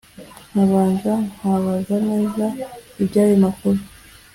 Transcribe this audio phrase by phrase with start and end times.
[0.51, 2.45] nkabanza nkabaza neza
[3.03, 3.79] iby'ayo makuru.